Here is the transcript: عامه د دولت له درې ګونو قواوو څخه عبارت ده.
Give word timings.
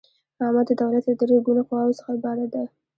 عامه 0.41 0.61
د 0.67 0.69
دولت 0.81 1.03
له 1.07 1.13
درې 1.21 1.37
ګونو 1.45 1.61
قواوو 1.67 1.97
څخه 1.99 2.09
عبارت 2.17 2.47
ده. 2.53 2.63